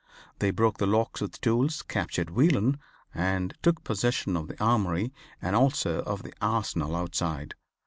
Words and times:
They 0.39 0.49
broke 0.49 0.79
the 0.79 0.87
locks 0.87 1.21
with 1.21 1.39
tools, 1.41 1.83
captured 1.83 2.31
Whelan, 2.31 2.79
and 3.13 3.53
took 3.61 3.83
possession 3.83 4.35
of 4.35 4.47
the 4.47 4.59
Armory 4.59 5.13
and 5.39 5.55
also 5.55 5.99
of 6.01 6.23
the 6.23 6.33
Arsenal 6.41 6.95
outside. 6.95 7.53